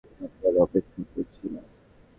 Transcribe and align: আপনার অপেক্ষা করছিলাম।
আপনার 0.25 0.53
অপেক্ষা 0.57 1.01
করছিলাম। 1.13 1.65